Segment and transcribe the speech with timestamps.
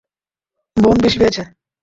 [0.77, 1.41] বোন বেশি পেয়েছে।